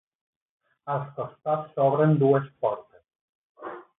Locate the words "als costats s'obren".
0.93-2.17